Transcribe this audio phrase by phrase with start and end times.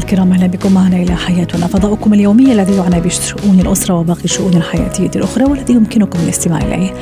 [0.00, 5.10] الكرام أهلا بكم معنا إلى حياتنا فضاؤكم اليومي الذي يعنى بشؤون الأسرة وباقي الشؤون الحياتيه
[5.16, 6.94] الأخرى والذي يمكنكم الاستماع إليه.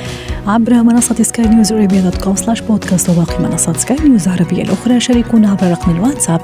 [0.47, 5.01] عبر منصة Sky News Arabia dot com slash podcast وباقي منصات سكاي نيوز العربية الأخرى
[5.01, 6.41] شاركونا عبر رقم الواتساب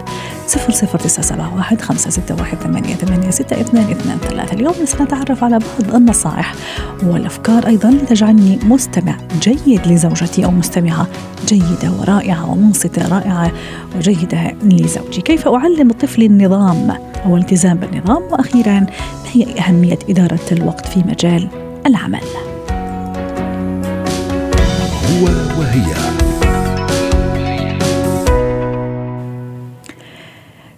[0.49, 6.55] 00971 561 886223 اليوم سنتعرف على بعض النصائح
[7.03, 11.07] والأفكار أيضا لتجعلني مستمع جيد لزوجتي أو مستمعة
[11.47, 13.53] جيدة ورائعة ومنصتة رائعة
[13.97, 15.21] وجيدة لزوجي.
[15.21, 16.91] كيف أعلم الطفل النظام
[17.25, 18.87] أو الالتزام بالنظام؟ وأخيرا ما
[19.33, 21.49] هي أهمية إدارة الوقت في مجال
[21.87, 22.54] العمل؟
[25.59, 25.95] وهي.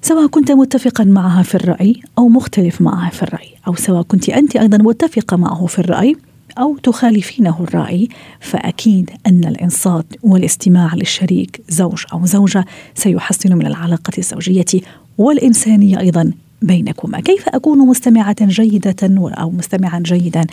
[0.02, 4.56] سواء كنت متفقا معها في الرأي أو مختلف معها في الرأي أو سواء كنت أنت
[4.56, 6.16] أيضا متفقة معه في الرأي
[6.58, 8.08] أو تخالفينه الرأي
[8.40, 14.80] فأكيد أن الإنصات والاستماع للشريك زوج أو زوجة سيحسن من العلاقة الزوجية
[15.18, 16.32] والإنسانية أيضا.
[16.62, 17.20] بينكما.
[17.20, 18.96] كيف أكون مستمعة جيدة
[19.40, 20.46] أو مستمعا جيدا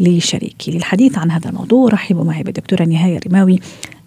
[0.00, 3.60] لشريكي؟ للحديث عن هذا الموضوع رحبوا معي بالدكتورة نهاية رماوي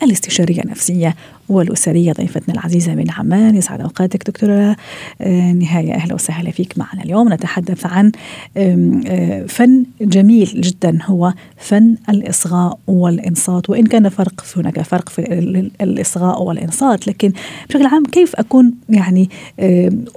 [0.03, 1.15] الاستشارية النفسية
[1.49, 4.75] والأسرية ضيفتنا العزيزة من عمان يسعد أوقاتك دكتورة.
[5.21, 7.33] آه، نهاية أهلا وسهلا فيك معنا اليوم.
[7.33, 8.11] نتحدث عن
[8.57, 10.99] آه، فن جميل جدا.
[11.05, 13.69] هو فن الإصغاء والإنصات.
[13.69, 15.21] وإن كان فرق هناك فرق في
[15.81, 17.07] الإصغاء والإنصات.
[17.07, 17.31] لكن
[17.69, 19.29] بشكل عام كيف أكون يعني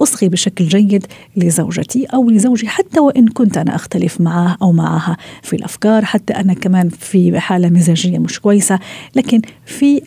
[0.01, 1.05] أصغي بشكل جيد
[1.35, 6.05] لزوجتي أو لزوجي حتى وإن كنت أنا أختلف معه أو معها في الأفكار.
[6.05, 8.79] حتى أنا كمان في حالة مزاجية مش كويسة.
[9.15, 10.01] لكن في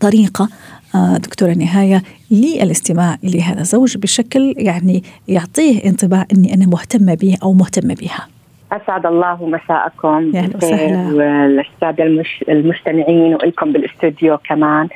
[0.00, 0.48] طريقة
[0.94, 7.52] آه، دكتورة نهاية للاستماع لهذا الزوج بشكل يعني يعطيه انطباع أني أنا مهتمة به أو
[7.52, 8.28] مهتمة بها.
[8.72, 11.14] أسعد الله مساءكم وسهلا.
[11.14, 12.44] والساده المش...
[12.48, 14.88] المستمعين وإلكم بالأستوديو كمان.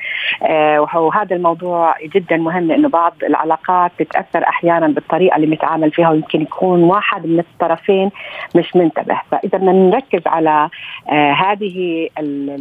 [0.42, 6.42] آه وهذا الموضوع جدا مهم لأنه بعض العلاقات بتأثر أحيانا بالطريقة اللي بنتعامل فيها ويمكن
[6.42, 8.10] يكون واحد من الطرفين
[8.56, 9.20] مش منتبه.
[9.30, 10.68] فاذا بدنا نركز على
[11.10, 12.56] آه هذه ال...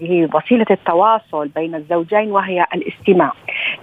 [0.00, 3.32] هي وسيلة التواصل بين الزوجين وهي الاستماع.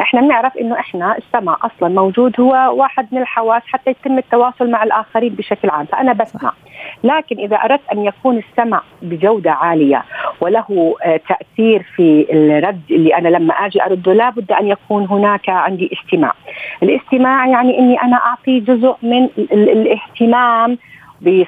[0.01, 4.83] إحنا بنعرف إنه إحنا السمع أصلا موجود هو واحد من الحواس حتى يتم التواصل مع
[4.83, 6.53] الآخرين بشكل عام، فأنا بسمع.
[7.03, 10.03] لكن إذا أردت أن يكون السمع بجودة عالية
[10.41, 15.89] وله آه، تأثير في الرد اللي أنا لما آجي أرده لابد أن يكون هناك عندي
[15.93, 16.33] استماع.
[16.83, 20.77] الاستماع يعني إني أنا أعطي جزء من الاهتمام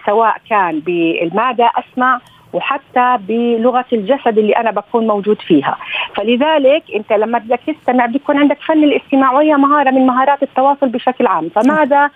[0.06, 2.20] سواء كان بالماذا أسمع
[2.54, 5.78] وحتى بلغة الجسد اللي أنا بكون موجود فيها.
[6.16, 11.28] فلذلك أنت لما بدك تستمع بيكون عندك فن الاستماع وهي مهارة من مهارات التواصل بشكل
[11.28, 11.50] عام.
[11.50, 12.10] فماذا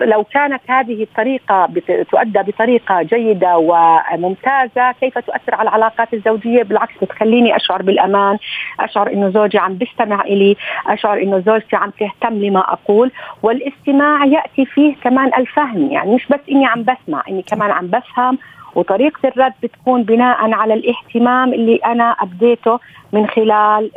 [0.00, 1.68] لو كانت هذه الطريقة
[2.10, 8.38] تؤدى بطريقة جيدة وممتازة كيف تؤثر على العلاقات الزوجية؟ بالعكس بتخليني أشعر بالأمان
[8.80, 10.56] أشعر إنه زوجي عم بيستمع إلي
[10.86, 13.10] أشعر إنه زوجتي عم تهتم لما أقول.
[13.42, 18.38] والاستماع يأتي فيه كمان الفهم يعني مش بس إني عم بسمع إني كمان عم بفهم
[18.74, 22.78] وطريقة الرد بتكون بناء على الاهتمام اللي أنا أبديته
[23.12, 23.90] من خلال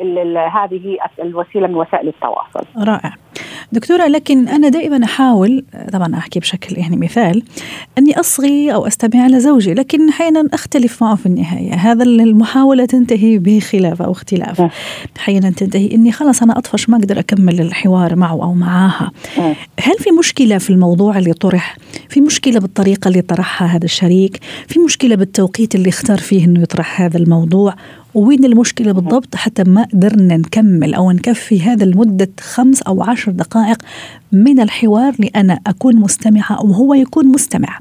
[0.53, 2.65] هذه الوسيلة من وسائل التواصل.
[2.87, 3.13] رائع.
[3.75, 7.43] دكتورة لكن أنا دائما أحاول طبعا أحكي بشكل يعني مثال
[7.97, 11.73] أني أصغي أو أستمع لزوجي لكن أحيانا أختلف معه في النهاية.
[11.73, 14.71] هذا المحاولة تنتهي بخلاف أو اختلاف.
[15.17, 19.11] أحيانا تنتهي أني خلاص أنا أطفش ما أقدر أكمل الحوار معه أو معاها.
[19.79, 21.77] هل في مشكلة في الموضوع اللي طرح؟
[22.09, 27.01] في مشكلة بالطريقة اللي طرحها هذا الشريك؟ في مشكلة بالتوقيت اللي اختار فيه أنه يطرح
[27.01, 27.75] هذا الموضوع؟
[28.15, 33.81] وين المشكلة بالضبط حتى ما قدرنا نكمل أو نكفي هذا المدة خمس أو عشر دقائق
[34.31, 37.79] من الحوار لأنا أكون مستمعة أو هو يكون مستمع.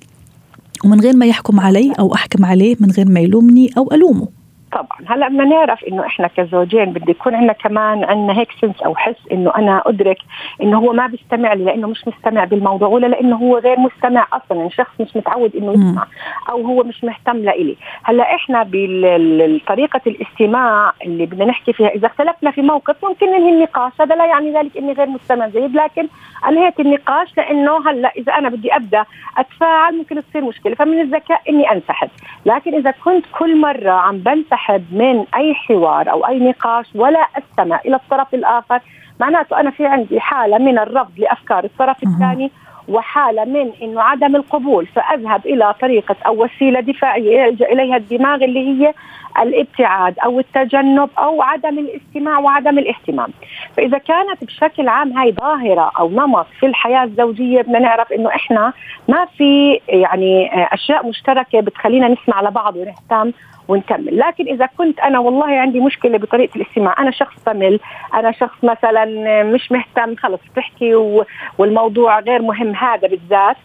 [0.85, 4.29] ومن غير ما يحكم علي أو أحكم عليه من غير ما يلومني أو ألومه.
[4.75, 4.99] طبعا.
[5.07, 9.17] هلا بدنا نعرف إنه إحنا كزوجين بده يكون عندنا كمان عندنا هيك سنس أو حس
[9.33, 10.19] إنه أنا أدرك
[10.63, 14.59] إنه هو ما بيستمع لي لأنه مش مستمع بالموضوع ولا لأنه هو غير مستمع أصلا
[14.59, 16.07] يعني شخص مش متعود إنه يسمع
[16.51, 17.77] أو هو مش مهتم لإلي.
[18.03, 23.93] هلا إحنا بطريقه الاستماع اللي بدنا نحكي فيها إذا اختلفنا في موقف ممكن ننهي النقاش
[24.01, 26.09] هذا لا يعني ذلك إني غير مستمع جيد لكن
[26.49, 29.05] انهيت النقاش لأنه هلا إذا أنا بدي أبدأ
[29.39, 32.09] أتفاعل ممكن تصير مشكلة فمن الذكاء إني أنسحب.
[32.47, 37.81] لكن إذا كنت كل مرة عم بنسحب من أي حوار أو أي نقاش ولا استمع
[37.87, 38.81] إلى الطرف الآخر.
[39.21, 42.51] معناته أنا في عندي حالة من الرفض لأفكار الطرف الثاني
[42.89, 48.61] وحالة من إنه عدم القبول فأذهب إلى طريقة أو وسيلة دفاعية يلجأ إليها الدماغ اللي
[48.69, 48.95] هي
[49.43, 53.29] الابتعاد أو التجنب أو عدم الاستماع وعدم الاهتمام.
[53.77, 58.73] فإذا كانت بشكل عام هاي ظاهرة أو نمط في الحياة الزوجية بدنا نعرف إنه إحنا
[59.09, 63.33] ما في يعني أشياء مشتركة بتخلينا نسمع لبعض ونهتم
[63.69, 64.19] ونكمل.
[64.19, 67.81] لكن إذا كنت أنا والله عندي مشكلة بطريقة الاستماع أنا شخص صمل
[68.15, 69.05] أنا شخص مثلا
[69.43, 70.95] مش مهتم خلص تحكي
[71.59, 73.57] والموضوع غير مهم هذا بالذات.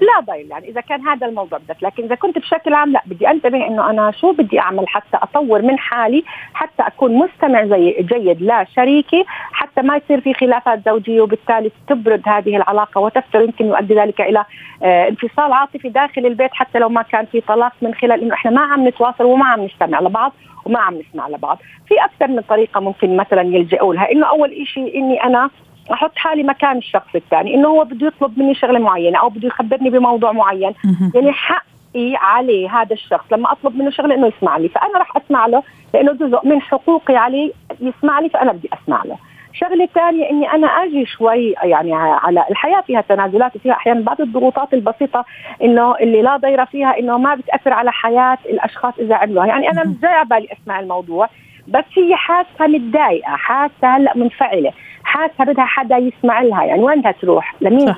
[0.00, 1.82] لا ضير يعني إذا كان هذا الموضوع بالذات.
[1.82, 5.62] لكن إذا كنت بشكل عام لا بدي أنتبه إنه أنا شو بدي أعمل حتى أطور
[5.62, 6.24] من حالي
[6.54, 12.56] حتى أكون مستمع زي جيد لشريكي حتى ما يصير في خلافات زوجية وبالتالي تبرد هذه
[12.56, 14.44] العلاقة وتفتر يمكن يؤدي ذلك إلى
[14.82, 18.50] آه، انفصال عاطفي داخل البيت حتى لو ما كان في طلاق من خلال إنه إحنا
[18.50, 20.32] ما عم نتواصل وما عم نستمع لبعض
[20.64, 21.58] وما عم نسمع لبعض.
[21.88, 24.12] في أكثر من طريقة ممكن مثلا يلجئوا لها.
[24.12, 25.50] إنه أول شيء إني أنا
[25.92, 27.54] أحط حالي مكان الشخص الثاني.
[27.54, 30.74] إنه هو بده يطلب مني شغلة معينة أو بده يخبرني بموضوع معين.
[31.14, 34.68] يعني حقي عليه هذا الشخص لما أطلب منه شغلة إنه يسمع لي.
[34.68, 35.62] فأنا راح أسمع له
[35.94, 39.16] لأنه جزء من حقوقي عليه يسمع لي فأنا بدي أسمع له.
[39.52, 44.74] شغلة ثانية إني أنا أجي شوي يعني على الحياة فيها تنازلات وفيها أحيانا بعض الضغوطات
[44.74, 45.24] البسيطة
[45.62, 49.84] إنه اللي لا ضير فيها إنه ما بتأثر على حياة الأشخاص إذا عملوها يعني أنا
[49.84, 51.28] مش جاي على بالي أسمع الموضوع
[51.68, 54.72] بس هي حاسة متضايقة حاسة هلأ منفعلة
[55.04, 56.64] حاسة بدها حدا يسمع لها.
[56.64, 57.94] يعني وين بدها تروح؟ لمين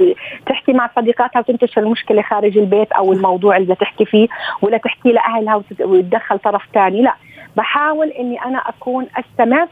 [0.46, 4.28] تحكي مع صديقاتها وتنتشر المشكلة خارج البيت أو الموضوع اللي بدها تحكي فيه
[4.62, 7.14] ولا تحكي لأهلها ويتدخل طرف ثاني لأ.
[7.56, 9.66] بحاول إني أنا أكون استمع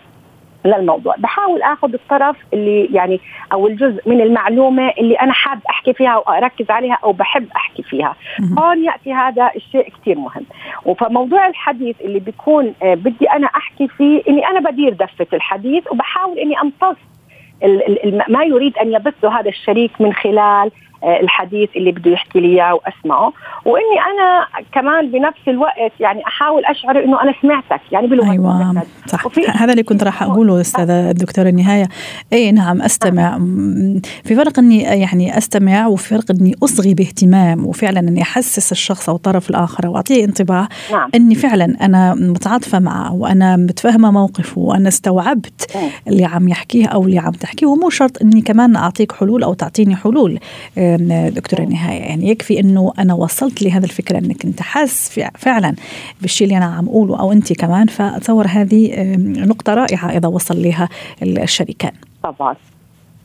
[0.64, 1.14] للموضوع.
[1.18, 3.20] بحاول آخذ الطرف اللي يعني
[3.52, 8.16] أو الجزء من المعلومة اللي أنا حاب أحكي فيها واركز عليها أو بحب أحكي فيها.
[8.58, 10.46] هون يأتي هذا الشيء كثير مهم.
[10.84, 16.38] وفموضوع الحديث اللي بيكون آه، بدي أنا أحكي فيه إني أنا بدير دفة الحديث وبحاول
[16.38, 16.96] إني أمتص
[18.28, 20.70] ما يريد أن يبثه هذا الشريك من خلال
[21.04, 23.32] الحديث اللي بده يحكي لي إياه وأسمعه.
[23.64, 29.26] وإني أنا كمان بنفس الوقت يعني أحاول أشعر إنه أنا سمعتك يعني بلغه أيوه صح.
[29.62, 31.88] هذا اللي كنت راح أقوله أستاذة الدكتورة النهاية.
[32.32, 33.38] اي نعم أستمع.
[34.24, 39.16] في فرق إني يعني أستمع وفي فرق إني أصغي باهتمام وفعلا إني أحسس الشخص أو
[39.16, 41.10] الطرف الآخر واعطيه انطباع نعم.
[41.14, 45.76] إني فعلا أنا متعاطفة معه وأنا متفهمة موقفه وأنا استوعبت
[46.08, 47.66] اللي عم يحكيه أو اللي عم تحكيه.
[47.66, 50.38] ومو شرط إني كمان أعطيك حلول أو تعطيني حلول.
[51.34, 55.74] دكتوره نهايه يعني يكفي إنه أنا وصلت لهذا الفكرة إنك أنت حاس فعلا
[56.20, 57.86] بالشيء اللي أنا عم أقوله أو أنت كمان.
[57.86, 60.88] فأتصور هذه نقطة رائعة إذا وصل لها
[61.22, 61.92] الشريكان.
[62.22, 62.56] طبعا.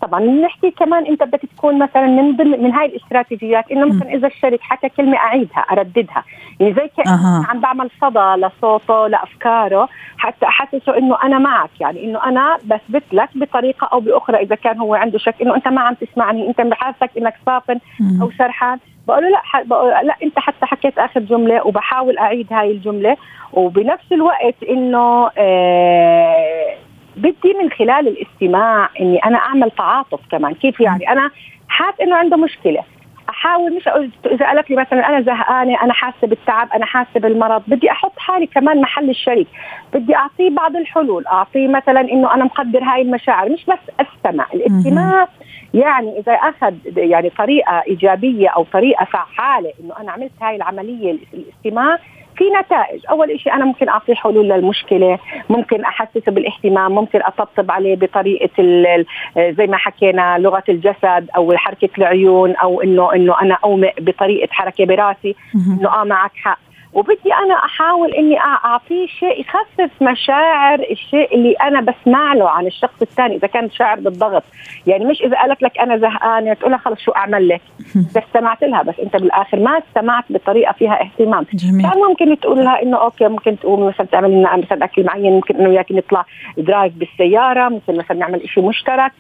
[0.06, 0.20] طبعا.
[0.20, 4.62] نحكي كمان إنت بدك تكون مثلا من ضمن من هاي الاستراتيجيات إنه مثلا إذا الشريك
[4.62, 6.24] حكى كلمة أعيدها أرددها.
[6.60, 11.70] يعني زي كانه عم بعمل صدى لصوته لأفكاره حتى احسسه إنه أنا معك.
[11.80, 15.68] يعني إنه أنا بثبت لك بطريقة أو بأخرى إذا كان هو عنده شك إنه أنت
[15.68, 17.80] ما عم تسمعني أنت بحاسك إنك صافن
[18.22, 18.80] أو سرحان.
[19.08, 23.18] بقول له لا بقول لا إنت حتى حكيت آخر جملة وبحاول أعيد هاي الجملة.
[23.54, 26.76] وبنفس الوقت إنه آه
[27.18, 30.54] بدي من خلال الاستماع إني أنا أعمل تعاطف كمان.
[30.54, 31.32] كيف يعني؟ أنا
[31.68, 32.84] حاس إنه عنده مشكلة.
[33.30, 33.88] أحاول مش
[34.26, 38.48] إذا قالت لي مثلا أنا زهقانة أنا حاسة بالتعب أنا حاسة بالمرض بدي أحط حالي
[38.48, 39.48] كمان محل الشريك.
[39.94, 43.50] بدي أعطيه بعض الحلول أعطيه مثلا إنه أنا مقدر هاي المشاعر.
[43.50, 45.28] مش بس أستمع الاستماع
[45.74, 51.98] يعني إذا أخذ يعني طريقة إيجابية أو طريقة فعالة إنه أنا عملت هاي العملية الاستماع
[52.38, 53.02] في نتائج.
[53.10, 58.50] أول شيء أنا ممكن اعطيه حلول للمشكلة ممكن احسسه بالاهتمام ممكن أطبطب عليه بطريقة
[59.38, 64.86] زي ما حكينا لغة الجسد أو حركة العيون أو انه إنه أنا أومئ بطريقة حركة
[64.86, 66.60] براسي إنه آه معك حق.
[66.96, 73.02] وبدي أنا أحاول إني أعطيه شيء يخفف مشاعر الشيء اللي أنا بسمع له عن الشخص
[73.02, 74.44] الثاني إذا كان شاعر بالضغط.
[74.88, 77.62] يعني مش إذا قالت لك أنا زهقانة تقول لها خلص شو أعمل لك؟
[77.96, 81.46] بس استمعت لها بس أنت بالآخر ما استمعت بطريقة فيها اهتمام.
[81.54, 81.90] جميل.
[81.90, 85.56] كان ممكن تقول لها إنه okay ممكن تقوم مثلا تعمل لنا مثلا أكل معين ممكن
[85.56, 86.26] إنه وياك نطلع
[86.58, 89.12] drive بالسيارة ممكن مثلا نعمل شيء مشترك.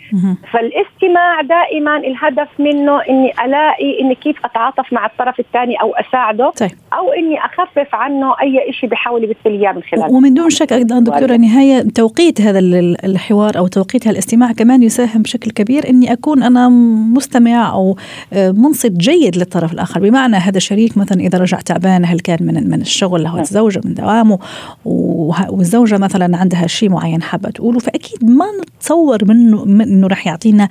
[0.51, 6.71] فالاستماع دائما الهدف منه إني ألاقي إني كيف أتعاطف مع الطرف الثاني أو أساعده طيب.
[6.93, 10.73] أو إني أخف يخفف عنه أي شيء بيحاول يمثل إياه من خلاله ومن دون شك
[10.73, 12.59] أيضا دكتورة نهاية توقيت هذا
[13.05, 17.97] الحوار أو توقيت الاستماع كمان يساهم بشكل كبير إني أكون أنا مستمع أو
[18.33, 19.99] آه، منصت جيد للطرف الآخر.
[19.99, 23.93] بمعنى هذا الشريك مثلا إذا رجع تعبان هل كان من من الشغل أو الزوجة من
[23.93, 24.39] دوامه
[24.85, 30.69] والزوجة مثلا عندها شيء معين حابة تقوله فأكيد ما نتصور منه إنه راح يعطينا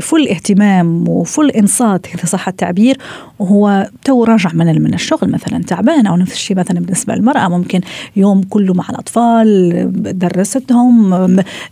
[0.00, 2.98] فل اهتمام وفل إنصات إذا صح التعبير
[3.38, 5.89] وهو تو راجع من من الشغل مثلا تعبان.
[5.90, 7.48] تعبان أو نفس الشيء مثلا بالنسبة للمرأة.
[7.48, 7.80] ممكن
[8.16, 11.14] يوم كله مع الأطفال درستهم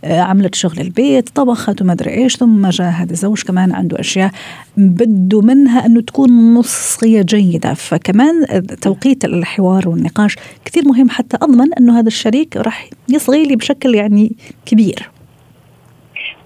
[0.03, 4.31] عملت شغل البيت طبخت وما أدري إيش ثم جاء هذا الزوج كمان عنده أشياء
[4.77, 7.73] بده منها إنه تكون نصية جيدة.
[7.73, 8.45] فكمان
[8.81, 10.35] توقيت الحوار والنقاش
[10.65, 14.35] كثير مهم حتى أضمن إنه هذا الشريك راح يصغي لي بشكل يعني
[14.65, 15.09] كبير.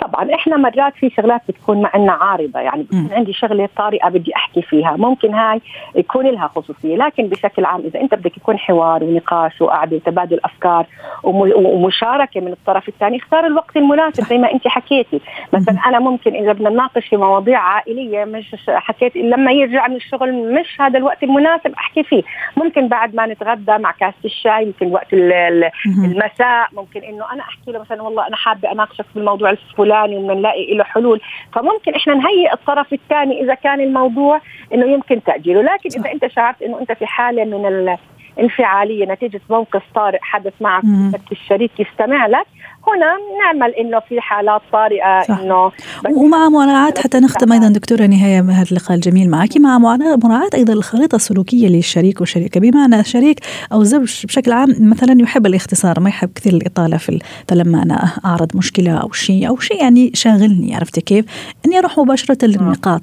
[0.03, 4.61] طبعا إحنا مرات في شغلات بتكون معنا عارضة يعني بكون عندي شغلة طارئة بدي أحكي
[4.61, 4.95] فيها.
[4.97, 5.61] ممكن هاي
[5.95, 10.85] يكون لها خصوصية لكن بشكل عام إذا أنت بدك يكون حوار ونقاش وقعده وتبادل أفكار
[11.23, 15.21] ومشاركة من الطرف الثاني اختار الوقت المناسب زي ما أنت حكيتي.
[15.53, 20.53] مثلا أنا ممكن إذا بدنا نناقش في مواضيع عائلية مش حكيت لما يرجع من الشغل
[20.53, 22.23] مش هذا الوقت المناسب أحكي فيه.
[22.57, 27.79] ممكن بعد ما نتغدى مع كاسة الشاي ممكن وقت المساء ممكن إنه أنا أحكي له
[27.79, 31.21] مثلا والله أنا حابة أناقشك في الموضوع الفلاني الفلاني وبدنا نلاقي له حلول.
[31.53, 34.41] فممكن إحنا نهيئ الطرف الثاني إذا كان الموضوع
[34.73, 35.61] إنه يمكن تأجيله.
[35.61, 37.95] لكن إذا أنت شعرت إنه أنت في حالة من
[38.37, 40.83] الانفعاليه نتيجة موقف طارئ حدث معك
[41.31, 42.45] الشريك يستمع لك
[42.87, 45.71] هنا نعمل إنه في حالات طارئة إنه
[46.09, 49.57] ومع مراعاة حتى نختم أيضا دكتورة نهاية هذا اللقاء الجميل معك.
[49.57, 53.39] مع مراعاه أيضا الخريطة السلوكية للشريك والشريكه بمعنى شريك
[53.73, 58.57] أو زوج بشكل عام مثلا يحب الاختصار ما يحب كثير الإطالة في فلما أنا أعرض
[58.57, 61.25] مشكلة أو شيء أو شيء يعني شاغلني عرفتي كيف؟
[61.65, 63.01] إني أروح مباشرة للنقاط.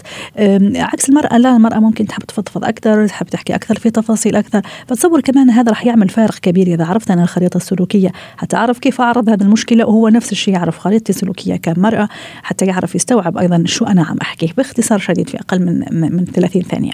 [0.76, 4.62] عكس المرأة لا المرأة ممكن تحب تفضفض أكثر تحب تحكي أكثر في تفاصيل أكثر.
[4.86, 9.00] فتصور كمان هذا راح يعمل فارق كبير إذا عرفت أنا الخريطة السلوكية حتى أعرف كيف
[9.00, 9.69] أعرض هذا المشكلة.
[9.70, 12.08] مشكله وهو نفس الشيء يعرف خريطتي السلوكيه كمرأة
[12.42, 14.52] حتى يعرف يستوعب أيضا شو أنا عم أحكي.
[14.56, 16.92] باختصار شديد في أقل من من 30 ثانية.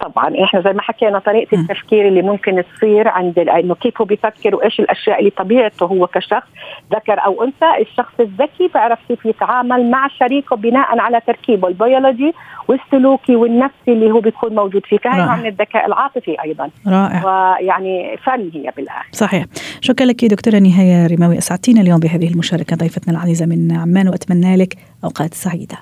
[0.00, 0.44] طبعا.
[0.44, 1.58] إحنا زي ما حكينا طريقة.
[1.60, 6.46] التفكير اللي ممكن تصير عند إنه كيف هو بيفكر وإيش الأشياء اللي طبيعته هو كشخص
[6.92, 12.34] ذكر أو أنثى الشخص الذكي بيعرف كيف يتعامل مع شريكه بناء على تركيبه البيولوجي
[12.68, 14.98] والسلوكي والنفسي اللي هو بيكون موجود فيه.
[14.98, 16.70] فهي نوع من الذكاء العاطفي أيضا.
[16.86, 17.24] رائع.
[17.24, 19.08] ويعني فن هي بالآخر.
[19.12, 19.44] صحيح.
[19.80, 21.38] شكرا لك دكتورة نهاية رماوي.
[21.38, 22.76] أسعدتينا اليوم بهذه المشاركة.
[22.76, 24.74] ضيفتنا العزيزة من عمان وأتمنى لك
[25.04, 25.76] أوقات سعيدة.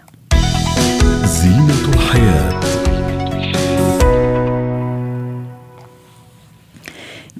[1.25, 2.84] زينة الحياة.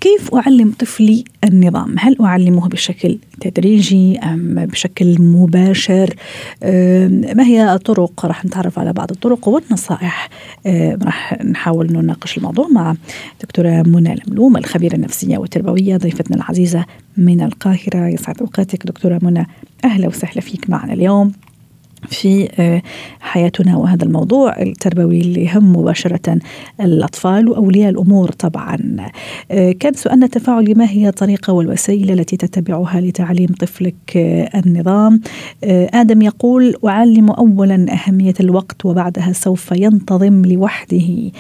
[0.05, 6.15] كيف أعلم طفلي النظام؟ هل أعلمه بشكل تدريجي أم بشكل مباشر؟
[7.35, 10.29] ما هي الطرق؟ راح نتعرف على بعض الطرق والنصائح.
[11.03, 12.95] راح نحاول نناقش الموضوع مع
[13.43, 16.85] دكتورة منى الملوم الخبيرة النفسية والتربوية ضيفتنا العزيزة
[17.17, 18.09] من القاهرة.
[18.09, 19.47] يسعد أوقاتك دكتورة منى.
[19.85, 21.33] أهلا وسهلا فيك معنا اليوم.
[22.09, 22.83] في آه،
[23.21, 26.39] حياتنا وهذا الموضوع التربوي اللي يهم مباشرة
[26.81, 28.79] الأطفال وأولياء الأمور طبعا.
[29.51, 35.21] آه، كان سؤالنا التفاعلي ما هي الطريقة والوسيلة التي تتبعها لتعليم طفلك آه، النظام؟
[35.95, 41.31] آدم يقول أعلم أولا أهمية الوقت وبعدها سوف ينتظم لوحده.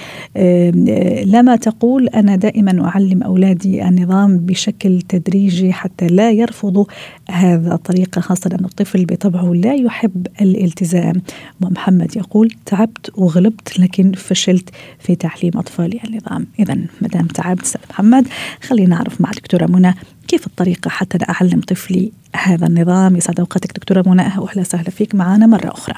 [1.25, 6.85] لما تقول أنا دائما أعلم أولادي النظام بشكل تدريجي حتى لا يرفضوا
[7.31, 11.23] هذا الطريقة خاصة أن الطفل بطبعه لا يحب الالتزام.
[11.63, 16.47] ومحمد يقول تعبت وغلبت لكن فشلت في تعليم أطفالي النظام.
[16.59, 18.29] إذا مدام تعبت أستاذ محمد
[18.63, 19.95] خلينا نعرف مع دكتورة منى
[20.29, 23.17] كيف الطريقة حتى أعلم طفلي هذا النظام.
[23.17, 24.23] يسعد أوقاتك دكتورة منى.
[24.23, 25.15] أهلا وسهلا فيك.
[25.15, 25.95] معنا مرة أخرى.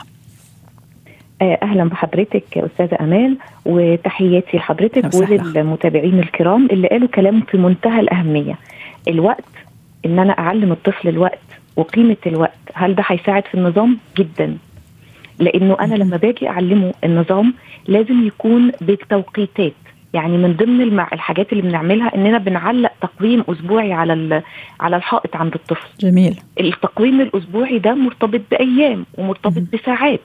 [1.42, 8.58] آه، أهلا بحضرتك أستاذة أمال وتحياتي لحضرتك وللمتابعين الكرام اللي قالوا كلام في منتهى الأهمية.
[9.08, 9.44] الوقت
[10.06, 11.38] إن أنا أعلم الطفل الوقت
[11.76, 14.56] وقيمة الوقت هل ده هيساعد في النظام؟ جدا.
[15.38, 17.54] لأنه أنا لما باجي أعلمه النظام
[17.88, 19.72] لازم يكون بالتوقيتات.
[20.14, 21.08] يعني من ضمن المع...
[21.12, 24.42] الحاجات اللي بنعملها إننا بنعلق تقويم أسبوعي على ال...
[24.80, 25.88] على الحائط عند الطفل.
[26.00, 26.40] جميل.
[26.60, 29.66] التقويم الأسبوعي ده مرتبط بأيام ومرتبط م.
[29.72, 30.20] بساعات.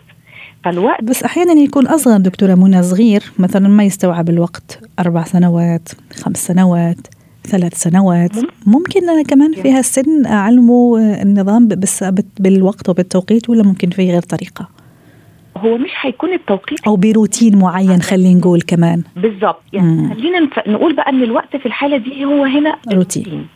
[0.63, 4.79] فالوقت بس أحيانا يكون أصغر دكتورة منى صغير مثلا ما يستوعب الوقت.
[4.99, 5.89] أربع سنوات
[6.23, 7.07] خمس سنوات.
[7.47, 8.31] ثلاث سنوات.
[8.65, 12.03] ممكن أنا كمان في هالسن أعلمه النظام بس
[12.39, 14.67] بالوقت وبالتوقيت ولا ممكن في غير طريقة؟
[15.57, 16.79] هو مش هيكون التوقيت.
[16.87, 19.03] أو بروتين معين خلينا نقول كمان.
[19.15, 23.47] بالظبط يعني خلينا نقول بقى إن الوقت في الحالة دي هو هنا روتين.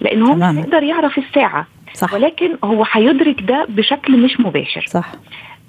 [0.00, 1.66] لأن هو مش يقدر يعرف الساعة.
[1.94, 2.14] صح.
[2.14, 4.86] ولكن هو هيدرك ده بشكل مش مباشر.
[4.88, 5.12] صح.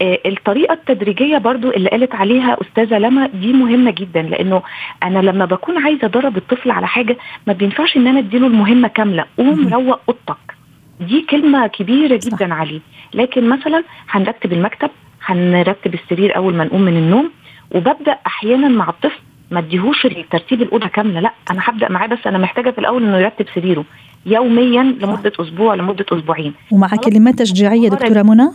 [0.03, 4.61] آه، الطريقة التدريجية برضو اللي قالت عليها أستاذة لما دي مهمة جدا لأنه
[5.03, 7.17] أنا لما بكون عايزة أدرب الطفل على حاجة
[7.47, 10.53] ما بينفعش إن أنا أديله المهمة كاملة قوم روق أوضتك.
[10.99, 12.53] دي كلمة كبيرة جدا.
[12.53, 12.79] عليه.
[13.13, 14.89] لكن مثلا هنرتب المكتب
[15.25, 17.31] هنرتب السرير أول ما نقوم من النوم
[17.71, 19.19] وببدأ أحيانا مع الطفل
[19.51, 23.17] ما اديهوش ترتيب الأوضة كاملة لأ أنا هبدأ معاه بس أنا محتاجة في الأول إنه
[23.17, 23.85] يرتب سريره
[24.25, 26.53] يوميا لمدة أسبوع لمدة أسبوعين.
[26.71, 28.49] ومع كلمات تشجيعية دكتورة منى؟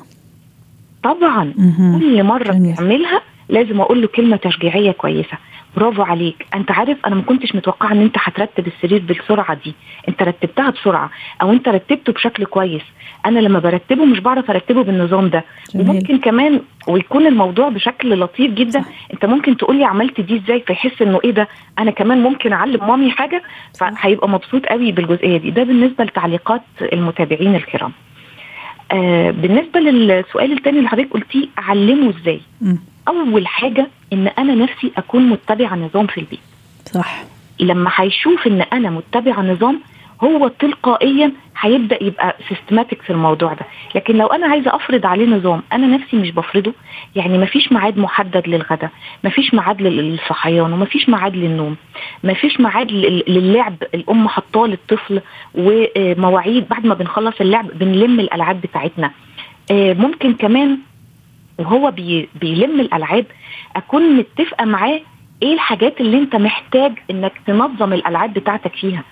[1.02, 1.52] طبعا
[1.98, 5.38] كل مرة بنعملها لازم أقول له كلمة تشجيعية كويسة.
[5.76, 6.46] برافو عليك.
[6.54, 9.74] أنت عارف أنا ما كنتش متوقعة إن أنت هترتب السرير بالسرعة دي.
[10.08, 11.10] أنت رتبتها بسرعة.
[11.42, 12.82] أو أنت رتبته بشكل كويس.
[13.26, 15.44] أنا لما برتبه مش بعرف أرتبه بالنظام ده.
[15.74, 15.90] جميل.
[15.90, 18.80] وممكن كمان ويكون الموضوع بشكل لطيف جدا.
[18.80, 18.88] صح.
[19.14, 22.88] أنت ممكن تقول لي عملت دي إزاي فيحس إنه إيه ده؟ أنا كمان ممكن أعلم
[22.88, 23.42] مامي حاجة
[23.80, 25.50] فهيبقى مبسوط قوي بالجزئية دي.
[25.50, 26.62] ده بالنسبة لتعليقات
[26.92, 27.92] المتابعين الكرام.
[28.92, 32.40] آه بالنسبة للسؤال الثاني اللي حضرتك قلتيه اعلمه إزاي.
[33.09, 36.40] أول حاجة إن أنا نفسي أكون متبعة نظام في البيت.
[36.95, 37.25] صح.
[37.61, 39.80] لما هيشوف إن أنا متبعة نظام
[40.25, 43.66] هو تلقائيا هيبدأ يبقى سيستماتيك في الموضوع ده.
[43.94, 46.72] لكن لو أنا عايزة أفرض عليه نظام أنا نفسي مش بفرضه.
[47.16, 48.90] يعني مفيش ميعاد محدد للغداء
[49.25, 51.76] مفيش ميعاد لل- للصحيان ومفيش ميعاد للنوم
[52.25, 55.20] مفيش ميعاد لل- للعب الأم حاطاه للطفل
[55.54, 59.10] ومواعيد بعد ما بنخلص اللعب بنلم الألعاب بتاعتنا.
[59.70, 60.78] آه، ممكن كمان
[61.58, 63.26] وهو بي بيلم الألعاب
[63.76, 65.00] أكون متفقة معاه
[65.42, 69.04] إيه الحاجات اللي انت محتاج انك تنظم الألعاب بتاعتك فيها؟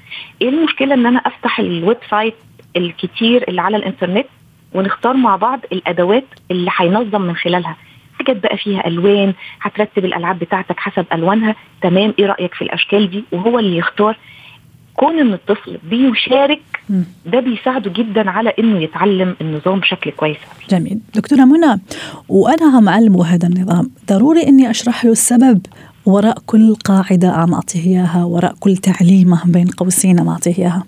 [0.42, 2.34] إيه المشكلة ان أنا افتح ال website
[2.76, 4.26] الكتير اللي على الإنترنت
[4.74, 7.76] ونختار مع بعض الأدوات اللي هينظم من خلالها؟
[8.18, 11.54] حاجات بقى فيها ألوان هترتب الألعاب بتاعتك حسب ألوانها.
[11.82, 14.16] تمام إيه رأيك في الأشكال دي؟ وهو اللي يختار.
[14.94, 16.60] كون إن الطفل بيشارك.
[17.26, 20.36] ده بيساعده جدا على إنه يتعلم النظام بشكل كويس.
[20.70, 21.00] جميل.
[21.14, 21.80] دكتورة منى
[22.28, 22.88] وأنا عم
[23.22, 25.60] هذا النظام ضروري أني أشرح له السبب
[26.06, 30.84] وراء كل قاعدة عم أعطيه إياها وراء كل تعليمة بين قوسين عم أعطيه إياها.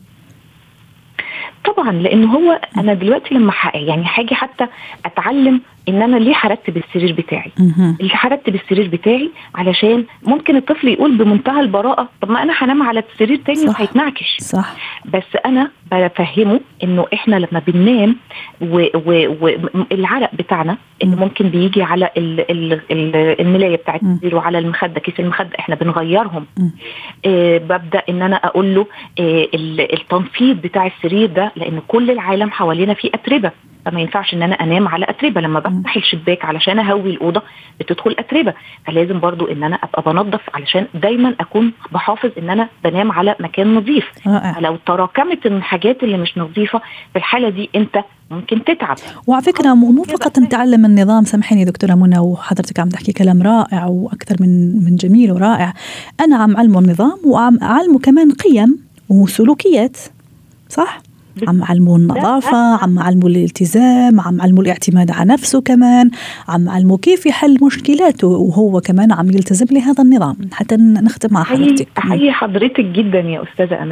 [1.64, 4.66] طبعا لأن هو أنا دلوقتي لما يعني هاجي حتى
[5.04, 7.52] أتعلم إن أنا ليه هرتب السرير بتاعي.
[8.00, 13.02] اللي هرتب السرير بتاعي علشان ممكن الطفل يقول بمنتهى البراءة طب ما أنا هنام على
[13.12, 13.68] السرير تاني صح.
[13.80, 18.16] وهيتنعكش صح بس أنا بفهمه إنه إحنا لما بننام
[19.92, 21.22] والعرق بتاعنا اللي مم.
[21.22, 24.02] ممكن بيجي على ال ال ال الملاية بتاعت.
[24.02, 26.46] السرير وعلى المخدة كيس المخدة إحنا بنغيرهم.
[27.26, 28.86] آه ببدأ إن أنا أقول له
[29.20, 33.50] آه ال- التنفيض بتاع السرير ده لأن كل العالم حوالينا فيه أتربة
[33.90, 35.40] فما ينفعش إن أنا أنام على أتربة.
[35.40, 35.60] لما.
[35.60, 37.42] بفتح الشباك علشان أهوي الأوضة
[37.80, 38.54] بتدخل أتربة.
[38.86, 43.74] فلازم برضو إن أنا أبقى بنظف علشان دايما أكون بحافظ إن أنا بنام على مكان
[43.74, 44.04] نظيف.
[44.26, 46.78] رائع لو تراكمت الحاجات اللي مش نظيفة
[47.12, 47.98] في الحالة دي أنت
[48.30, 48.96] ممكن تتعب.
[49.26, 51.24] وعلى فكرة مو مو فقط نتعلم النظام.
[51.24, 55.72] سامحيني دكتورة منى وحضرتك عم تحكي كلام رائع وأكثر من من جميل ورائع.
[56.20, 59.96] أنا عم أعلمه النظام وعم أعلمه كمان قيم وسلوكيات
[60.68, 61.07] صح؟
[61.48, 66.10] عم علمه النظافة عم علمه الالتزام عم علمه الاعتماد على نفسه كمان
[66.48, 70.36] عم علمه كيف يحل مشكلاته وهو كمان عم يلتزم لهذا النظام.
[70.52, 71.88] حتى نختم مع حضرتك.
[71.98, 73.42] احيي حضرتك جدا يا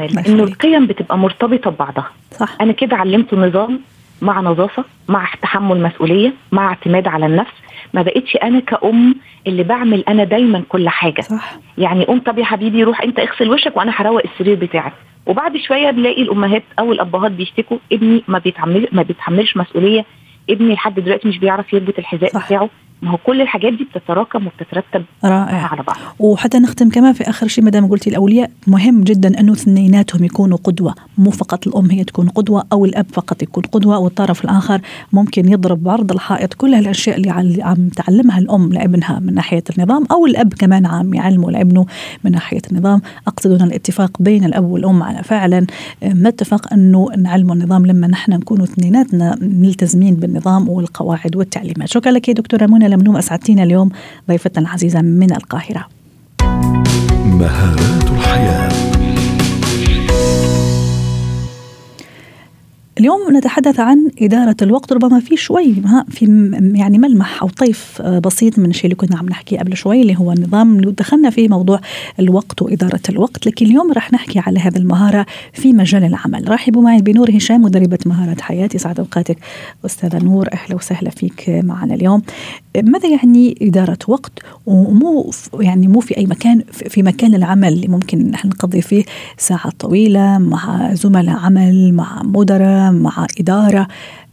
[0.00, 0.40] الله إنه يخليك.
[0.40, 2.10] القيم بتبقى مرتبطة ببعضها.
[2.38, 2.56] صح.
[2.60, 3.80] أنا كده علمته نظام
[4.22, 7.52] مع نظافة مع تحمل مسؤولية مع اعتماد على النفس.
[7.94, 9.14] ما بقتش أنا كأم
[9.46, 11.20] اللي بعمل أنا دايما كل حاجة.
[11.20, 11.56] صح.
[11.78, 14.92] يعني قوم طب يا حبيبي روح أنت اغسل وشك وأنا هروق السرير بتاعك.
[15.26, 20.04] وبعد شوية بنلاقي الأمهات أو الأبهات بيشتكوا ابني ما بيتحمل ما بيتحملش مسؤولية.
[20.50, 22.46] ابني لحد دلوقتي مش بيعرف يربط الحذاء صح.
[22.46, 22.70] بتاعه.
[23.02, 25.66] ما هو كل الحاجات دي بتتراكم وبتترتب رائع.
[25.66, 25.96] على بعض.
[26.18, 30.94] وحتى نختم كمان في آخر شيء مدام قلتي الأولياء مهم جدا انه اثنيناتهم يكونوا قدوة.
[31.18, 33.98] مو فقط الأم هي تكون قدوة أو الأب فقط يكون قدوة.
[33.98, 34.80] والطرف الآخر
[35.12, 36.54] ممكن يضرب بعرض الحائط.
[36.54, 41.50] كل هالأشياء اللي عم تعلمها الأم لابنها من ناحية النظام أو الأب كمان عم يعلمه
[41.50, 41.86] لابنه
[42.24, 43.00] من ناحية النظام.
[43.26, 45.66] أقصد هنا الاتفاق بين الأب والأم على فعلا.
[46.02, 51.88] آه، نتفق أنه نعلمه النظام لما نحن نكون اثنيناتنا ملتزمين بالنظام والقواعد والتعليمات.
[51.88, 52.85] شكرا لك يا دكتورة منى.
[52.88, 53.90] لمنوم أسعدتينا اليوم
[54.28, 55.86] ضيفتنا العزيزة من القاهرة.
[57.26, 58.05] مهارات
[63.00, 65.74] اليوم نتحدث عن إدارة الوقت ربما في شوي
[66.10, 70.02] في يعني ملمح أو طيف آه، بسيط من الشيء اللي كنا عم نحكيه قبل شوي
[70.02, 70.80] اللي هو النظام.
[70.80, 71.80] دخلنا فيه موضوع
[72.20, 76.48] الوقت وإدارة الوقت لكن اليوم رح نحكي على هذه المهارة في مجال العمل.
[76.48, 78.78] رحبوا معي بنور هشام مدربة مهارات حياتي.
[78.78, 79.38] سعد أوقاتك
[79.86, 80.48] أستاذة نور.
[80.52, 82.22] أهلا وسهلا فيك معنا اليوم.
[82.82, 84.32] ماذا يعني إدارة وقت؟
[84.66, 85.30] ومو
[85.60, 89.04] يعني مو في أي مكان في مكان العمل اللي ممكن نحن نقضي فيه
[89.38, 93.88] ساعات طويلة مع زملاء عمل مع مدراء مع إدارة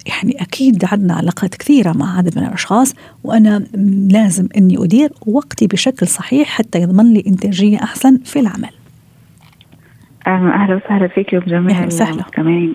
[0.08, 5.68] يعني أكيد عندنا علاقات كثيرة مع عدد من الأشخاص وأنا م- لازم أني أدير وقتي
[5.68, 8.70] بشكل صحيح حتى يضمن لي إنتاجية أحسن في العمل
[10.28, 11.80] أهلا أهلا وسهلا فيك وبجميع.
[11.84, 12.74] المستمعين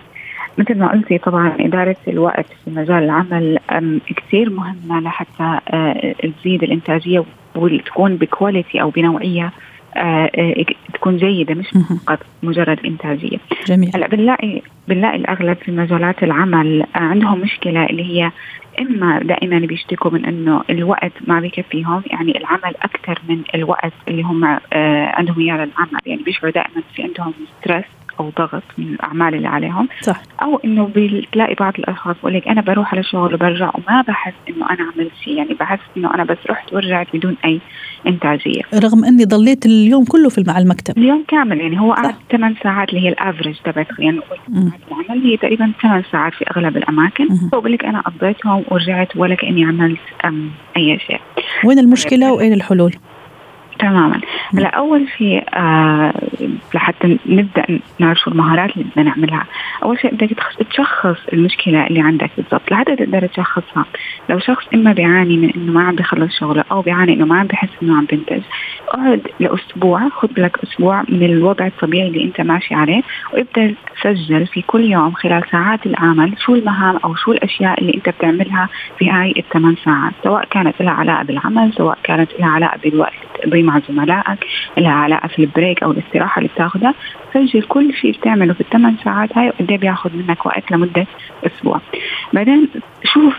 [0.59, 3.59] مثل ما قلتي طبعا إدارة الوقت في مجال العمل
[4.17, 7.25] كثير مهمة لحتى آه، تزيد الإنتاجية
[7.57, 9.53] وتكون بكواليتي أو بنوعية
[10.95, 11.69] تكون جيدة مش
[12.07, 13.39] فقط مجرد إنتاجية.
[13.67, 13.91] جميل.
[13.95, 18.33] هلا بنلاقي بنلاقي الأغلب في مجالات العمل عندهم مشكلة اللي هي
[18.81, 24.45] إما دائما بيشتكوا من إنه الوقت ما بكفيهم يعني العمل أكثر من الوقت اللي هم
[24.45, 24.61] آه
[25.07, 27.85] عندهم إياه للعمل يعني بيشعروا دائما في عندهم stress
[28.21, 29.89] أو ضغط من الأعمال اللي عليهم.
[30.01, 30.23] صح.
[30.43, 34.71] أو إنه بتلاقي بعض الاشخاص بقول لك أنا بروح على الشغل وبرجع وما بحس إنه
[34.71, 35.37] أنا عملت شيء.
[35.37, 37.61] يعني بحس إنه أنا بس رحت ورجعت بدون أي
[38.07, 38.63] إنتاجية.
[38.75, 40.99] رغم إني ضليت اليوم كله في مع المكتب.
[40.99, 41.61] اليوم كامل.
[41.61, 44.39] يعني هو قعد ثمان ساعات اللي هي ال average تبعت خلينا نقول
[44.91, 47.29] العمل هي تقريبا ثمان ساعات في أغلب الأماكن.
[47.53, 49.99] بقول لك أنا قضيتهم ورجعت ولا كأني عملت
[50.77, 51.21] أي شيء
[51.65, 52.95] وين المشكلة واين الحلول؟
[53.79, 54.21] تماما.
[54.55, 56.13] هلا أول شيء آه
[56.75, 59.45] لحتى نبدأ نعرف شو المهارات اللي بدنا نعملها
[59.83, 60.37] أول شيء بدك
[60.71, 62.71] تشخص المشكلة اللي عندك بالضبط.
[62.71, 63.85] لحتى تقدر تشخصها.
[64.29, 67.47] لو شخص إما بيعاني من إنه ما عم بيخلص شغله أو بيعاني إنه ما عم
[67.47, 68.41] بحس إنه عم بينتج
[68.89, 74.63] اقعد لأسبوع خذ لك أسبوع من الوضع الطبيعي اللي أنت ماشي عليه وابدأ تسجل في
[74.63, 79.35] كل يوم خلال ساعات العمل شو المهام أو شو الأشياء اللي أنت بتعملها في هاي
[79.37, 83.13] الثمان ساعات سواء كانت لها علاقة بالعمل سواء كانت لها علاقة بالوقت
[83.69, 84.39] مع زملائك
[84.79, 86.95] لها علاقة في ال break أو الاستراحة اللي بتاخذها
[87.35, 91.07] سجل كل شيء بتعمله في الثمان ساعات هاي وقد بياخذ منك وقت لمدة
[91.47, 91.81] أسبوع.
[92.33, 92.69] بعدين
[93.05, 93.35] شوف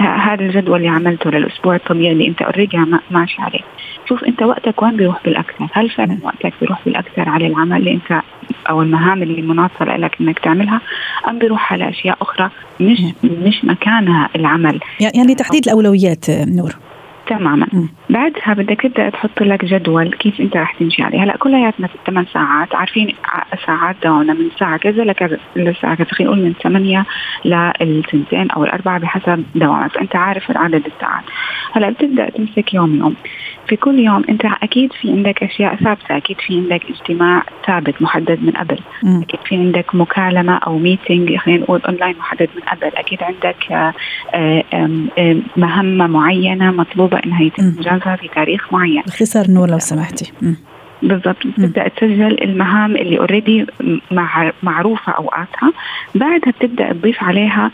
[0.00, 2.76] هذا الجدول اللي عملته للأسبوع الطبيعي اللي أنت already
[3.10, 3.60] ماشي عليه.
[4.08, 8.22] شوف أنت وقتك وين بيروح بالأكثر؟ هل فعلا وقتك بيروح بالأكثر على العمل اللي أنت
[8.70, 10.80] أو المهام اللي مناطة لك إنك تعملها
[11.28, 16.76] أم بيروح على أشياء أخرى مش مش مكانها العمل؟ يعني تحديد الأولويات نور.
[17.26, 17.66] تماما.
[17.72, 17.86] م.
[18.10, 21.24] بعدها بدك تبدأ تحط لك جدول كيف أنت رح تمشي عليه.
[21.24, 22.74] هلأ كلياتنا في الثمان ساعات.
[22.74, 23.14] عارفين
[23.66, 26.06] ساعات دوامنا من ساعة كذا لكذا للساعه كذا.
[26.06, 27.04] خلينا نقول من 8
[27.44, 29.92] للثنتين أو الأربعة بحسب دوامك.
[29.92, 31.24] فأنت عارف عدد الساعات.
[31.72, 33.14] هلأ بتبدأ تمسك يوم يوم.
[33.68, 36.16] في كل يوم أنت أكيد في عندك أشياء ثابتة.
[36.16, 38.78] أكيد في عندك اجتماع ثابت محدد من قبل.
[39.02, 39.20] م.
[39.22, 42.96] أكيد في عندك مكالمة أو meeting خلينا نقول اونلاين محدد من قبل.
[42.96, 43.92] أكيد عندك
[44.34, 44.62] آه،
[45.56, 49.02] مهمة معينة مطلوبة انها يتم انجازها في تاريخ معين.
[49.02, 50.32] باختصار نور لو سمحتي.
[50.42, 50.54] م.
[51.04, 51.46] بالضبط.
[51.46, 53.66] بتبدأ تسجل المهام اللي اوريدي
[54.10, 55.72] مع معروفة اوقاتها
[56.14, 57.70] بعدها بتبدأ تضيف عليها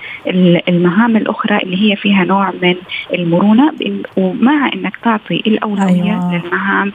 [0.69, 2.75] المهام الأخرى اللي هي فيها نوع من
[3.15, 3.73] المرونة.
[4.17, 6.43] ومع إنك تعطي الأولوية أيوة.
[6.45, 6.93] للمهام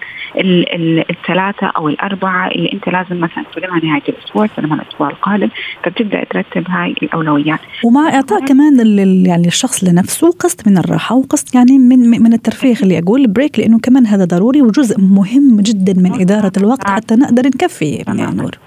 [1.09, 5.49] الثلاثة أو الأربعة اللي أنت لازم مثلا تسلمها نهاية الأسبوع تسلمها الأسبوع القادم.
[5.83, 11.77] فبتبدأ ترتب هاي الاولويات ومع إعطاء كمان يعني الشخص لنفسه قسط من الراحة وقسط يعني
[11.77, 16.51] من من الترفيه خلي أقول بريك لأنه كمان هذا ضروري وجزء مهم جدا من إدارة
[16.57, 18.57] الوقت حتى نقدر نكفي يعني نور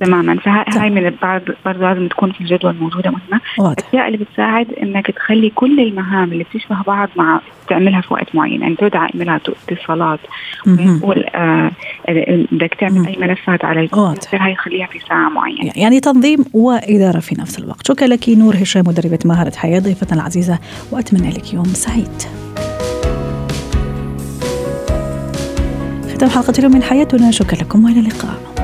[0.00, 0.36] تماما.
[0.40, 1.12] فهاي من
[1.64, 3.40] برضه لازم تكون في الجدول موجودة مهمة.
[3.58, 8.62] الأشياء اللي بتساعد إنك تخلي كل المهام اللي بتشبه بعض مع تعملها في وقت معين.
[8.62, 10.18] يعني تدعى ايميلات اتصالات.
[10.66, 11.70] ونقول آه
[12.52, 15.72] بدك تعمل أي ملفات على الكمبيوتر هاي خليها في ساعة معينة.
[15.76, 17.86] يعني تنظيم وإدارة في نفس الوقت.
[17.86, 20.58] شكرا لك نور هشام مدربة مهارة حياة ضيفتنا العزيزة
[20.92, 22.22] وأتمنى لك يوم سعيد.
[26.18, 27.30] ختام حلقة اليوم من حياتنا.
[27.30, 28.57] شكرا لكم وإلى اللقاء.